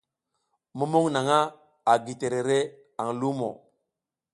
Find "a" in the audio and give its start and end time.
1.91-1.93